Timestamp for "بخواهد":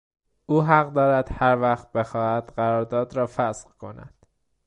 1.91-2.53